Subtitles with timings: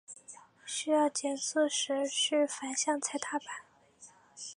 [0.65, 3.47] 需要减速时须反向踩踏板。